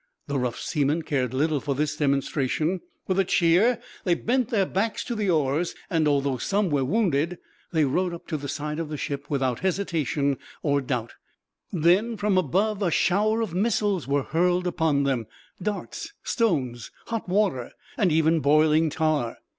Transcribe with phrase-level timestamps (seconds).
[0.25, 2.81] The rough seamen cared little for this demonstration.
[3.07, 7.37] With a cheer they bent their backs to the oars and, although some were wounded,
[7.71, 11.13] they rowed up to the side of the ship without hesitation or doubt.
[11.71, 15.27] Then from above a shower of missiles were hurled upon them
[15.61, 19.37] darts, stones, hot water, and even boiling tar.